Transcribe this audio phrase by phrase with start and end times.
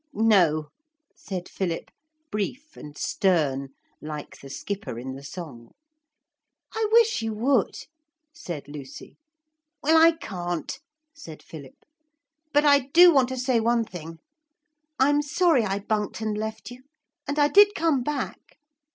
[0.13, 0.69] 'No,'
[1.15, 1.91] said Philip,
[2.31, 3.69] brief and stern
[4.01, 5.75] like the skipper in the song.
[6.73, 7.85] 'I wish you would,'
[8.33, 9.17] said Lucy.
[9.83, 10.79] 'Well, I can't,'
[11.13, 11.85] said Philip;
[12.51, 14.17] 'but I do want to say one thing.
[14.99, 16.81] I'm sorry I bunked and left you.
[17.27, 18.57] And I did come back.'